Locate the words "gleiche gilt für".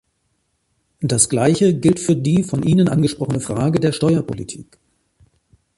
1.29-2.15